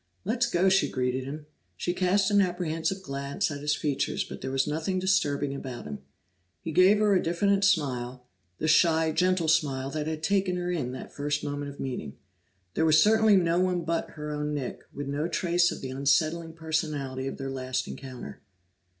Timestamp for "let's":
0.25-0.47